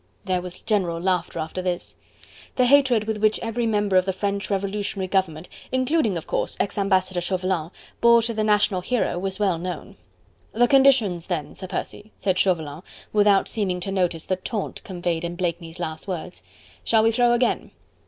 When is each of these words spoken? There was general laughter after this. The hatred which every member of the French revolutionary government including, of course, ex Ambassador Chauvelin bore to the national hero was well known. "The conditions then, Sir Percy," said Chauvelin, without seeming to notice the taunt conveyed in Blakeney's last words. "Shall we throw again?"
There 0.25 0.41
was 0.41 0.59
general 0.61 0.99
laughter 0.99 1.37
after 1.37 1.61
this. 1.61 1.95
The 2.55 2.65
hatred 2.65 3.03
which 3.05 3.37
every 3.43 3.67
member 3.67 3.97
of 3.97 4.05
the 4.05 4.13
French 4.13 4.49
revolutionary 4.49 5.05
government 5.05 5.47
including, 5.71 6.17
of 6.17 6.25
course, 6.25 6.57
ex 6.59 6.75
Ambassador 6.75 7.21
Chauvelin 7.21 7.69
bore 8.01 8.23
to 8.23 8.33
the 8.33 8.43
national 8.43 8.81
hero 8.81 9.19
was 9.19 9.37
well 9.37 9.59
known. 9.59 9.97
"The 10.53 10.67
conditions 10.67 11.27
then, 11.27 11.53
Sir 11.53 11.67
Percy," 11.67 12.13
said 12.17 12.39
Chauvelin, 12.39 12.81
without 13.13 13.47
seeming 13.47 13.79
to 13.81 13.91
notice 13.91 14.25
the 14.25 14.37
taunt 14.37 14.83
conveyed 14.83 15.23
in 15.23 15.35
Blakeney's 15.35 15.77
last 15.77 16.07
words. 16.07 16.41
"Shall 16.83 17.03
we 17.03 17.11
throw 17.11 17.33
again?" 17.33 17.69